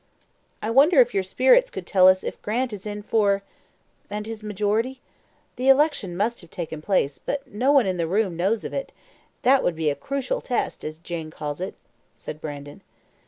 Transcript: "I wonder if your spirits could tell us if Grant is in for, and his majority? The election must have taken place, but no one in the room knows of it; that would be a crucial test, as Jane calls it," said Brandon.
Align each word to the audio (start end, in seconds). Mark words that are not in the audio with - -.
"I 0.63 0.71
wonder 0.71 0.99
if 0.99 1.13
your 1.13 1.21
spirits 1.21 1.69
could 1.69 1.85
tell 1.85 2.07
us 2.07 2.23
if 2.23 2.41
Grant 2.41 2.73
is 2.73 2.87
in 2.87 3.03
for, 3.03 3.43
and 4.09 4.25
his 4.25 4.41
majority? 4.41 4.99
The 5.57 5.67
election 5.69 6.17
must 6.17 6.41
have 6.41 6.49
taken 6.49 6.81
place, 6.81 7.19
but 7.19 7.45
no 7.53 7.71
one 7.71 7.85
in 7.85 7.97
the 7.97 8.07
room 8.07 8.35
knows 8.35 8.63
of 8.63 8.73
it; 8.73 8.91
that 9.43 9.63
would 9.63 9.75
be 9.75 9.91
a 9.91 9.95
crucial 9.95 10.41
test, 10.41 10.83
as 10.83 10.97
Jane 10.97 11.29
calls 11.29 11.61
it," 11.61 11.75
said 12.15 12.41
Brandon. 12.41 12.81